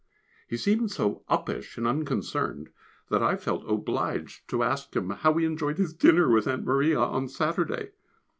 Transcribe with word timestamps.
He 0.47 0.57
seemed 0.57 0.89
so 0.89 1.21
uppish 1.29 1.77
and 1.77 1.85
unconcerned 1.85 2.71
that 3.11 3.21
I 3.21 3.35
felt 3.35 3.69
obliged 3.69 4.47
to 4.49 4.63
ask 4.63 4.95
him 4.95 5.11
how 5.11 5.31
he 5.35 5.45
enjoyed 5.45 5.77
his 5.77 5.93
dinner 5.93 6.27
with 6.27 6.47
Aunt 6.47 6.63
Maria 6.65 6.97
on 6.99 7.27
Saturday. 7.27 7.91